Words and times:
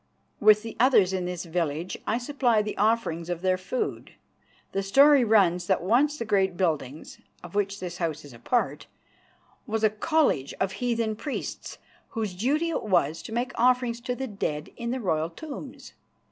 With 0.39 0.63
the 0.63 0.75
others 0.79 1.13
in 1.13 1.25
this 1.25 1.45
village 1.45 1.95
I 2.07 2.17
supply 2.17 2.63
the 2.63 2.75
offerings 2.75 3.29
of 3.29 3.43
their 3.43 3.55
food. 3.55 4.13
The 4.71 4.81
story 4.81 5.23
runs 5.23 5.67
that 5.67 5.83
once 5.83 6.17
the 6.17 6.25
great 6.25 6.57
building, 6.57 7.05
of 7.43 7.53
which 7.53 7.79
this 7.79 7.99
house 7.99 8.25
is 8.25 8.33
a 8.33 8.39
part, 8.39 8.87
was 9.67 9.83
a 9.83 9.91
college 9.91 10.55
of 10.59 10.71
heathen 10.71 11.15
priests 11.15 11.77
whose 12.17 12.33
duty 12.33 12.71
it 12.71 12.81
was 12.81 13.21
to 13.21 13.31
make 13.31 13.51
offerings 13.53 14.01
to 14.01 14.15
the 14.15 14.25
dead 14.25 14.71
in 14.75 14.89
the 14.89 14.99
royal 14.99 15.29
tombs. 15.29 15.93